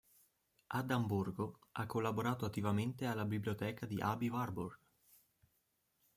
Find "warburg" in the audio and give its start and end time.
4.29-4.79